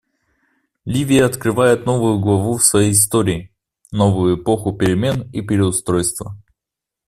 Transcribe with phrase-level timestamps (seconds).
[0.87, 3.51] Ливия открывает новую главу в своей истории—
[3.91, 6.35] новую эпоху перемен и переустройства.